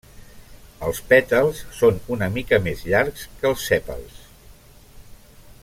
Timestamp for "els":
0.85-1.01, 3.51-3.67